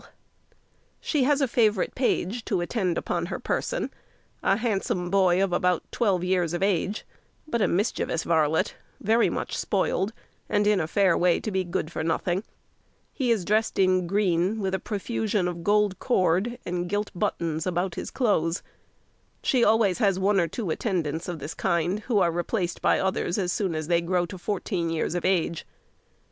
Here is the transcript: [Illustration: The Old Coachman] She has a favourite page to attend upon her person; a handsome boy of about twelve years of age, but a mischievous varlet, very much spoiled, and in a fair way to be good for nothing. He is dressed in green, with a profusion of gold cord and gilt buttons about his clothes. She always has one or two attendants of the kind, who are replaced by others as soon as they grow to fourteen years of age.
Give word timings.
[Illustration: 0.01 0.17
The 0.17 0.55
Old 0.55 1.01
Coachman] 1.01 1.07
She 1.07 1.23
has 1.27 1.41
a 1.41 1.47
favourite 1.53 1.93
page 1.93 2.45
to 2.45 2.61
attend 2.61 2.97
upon 2.97 3.25
her 3.27 3.37
person; 3.39 3.91
a 4.41 4.57
handsome 4.57 5.11
boy 5.11 5.43
of 5.43 5.53
about 5.53 5.83
twelve 5.91 6.23
years 6.23 6.53
of 6.55 6.63
age, 6.63 7.05
but 7.47 7.61
a 7.61 7.67
mischievous 7.67 8.23
varlet, 8.23 8.73
very 8.99 9.29
much 9.29 9.55
spoiled, 9.55 10.11
and 10.49 10.65
in 10.65 10.79
a 10.79 10.87
fair 10.87 11.15
way 11.15 11.39
to 11.39 11.51
be 11.51 11.63
good 11.63 11.91
for 11.91 12.03
nothing. 12.03 12.43
He 13.13 13.29
is 13.29 13.45
dressed 13.45 13.77
in 13.77 14.07
green, 14.07 14.59
with 14.59 14.73
a 14.73 14.79
profusion 14.79 15.47
of 15.47 15.63
gold 15.63 15.99
cord 15.99 16.57
and 16.65 16.89
gilt 16.89 17.11
buttons 17.13 17.67
about 17.67 17.93
his 17.93 18.09
clothes. 18.09 18.63
She 19.43 19.63
always 19.63 19.99
has 19.99 20.17
one 20.17 20.39
or 20.39 20.47
two 20.47 20.71
attendants 20.71 21.27
of 21.27 21.37
the 21.37 21.49
kind, 21.49 21.99
who 21.99 22.17
are 22.17 22.31
replaced 22.31 22.81
by 22.81 22.99
others 22.99 23.37
as 23.37 23.53
soon 23.53 23.75
as 23.75 23.87
they 23.87 24.01
grow 24.01 24.25
to 24.25 24.39
fourteen 24.39 24.89
years 24.89 25.13
of 25.13 25.25
age. 25.25 25.67